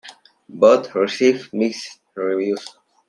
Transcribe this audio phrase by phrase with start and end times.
[0.49, 2.67] Both received mixed reviews.